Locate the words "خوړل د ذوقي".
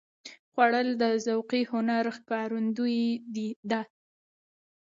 0.51-1.61